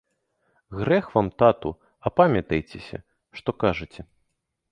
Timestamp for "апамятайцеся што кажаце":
2.11-4.01